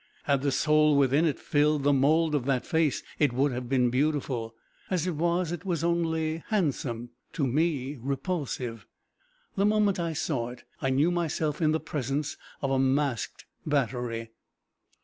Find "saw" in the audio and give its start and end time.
10.13-10.49